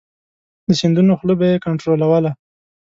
[0.67, 2.31] د سیندونو خوله به یې کنترولوله.